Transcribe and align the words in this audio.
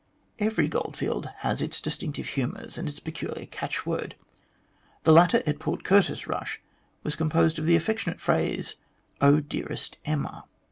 Every 0.39 0.67
goldfield 0.67 1.29
has 1.45 1.61
its 1.61 1.79
distinctive 1.79 2.29
humours 2.29 2.75
and 2.75 2.87
its 2.89 2.99
peculiar 2.99 3.45
catch 3.45 3.85
word. 3.85 4.15
The 5.03 5.13
latter 5.13 5.37
at 5.45 5.45
the 5.45 5.53
Port 5.53 5.83
Curtis 5.83 6.25
rush 6.25 6.59
was 7.03 7.15
composed 7.15 7.59
of 7.59 7.67
the 7.67 7.75
affectionate 7.75 8.19
phrase:" 8.19 8.77
Oh, 9.21 9.41
dearest 9.41 9.97
Emma." 10.03 10.45